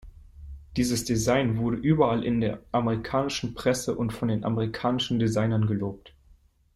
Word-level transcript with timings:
Dieses 0.77 1.03
Design 1.05 1.57
wurde 1.59 1.77
überall 1.77 2.23
in 2.23 2.41
der 2.41 2.63
amerikanischen 2.71 3.53
Presse 3.53 3.93
und 3.93 4.11
von 4.11 4.29
den 4.29 4.43
amerikanischen 4.43 5.19
Designern 5.19 5.67
gelobt. 5.67 6.11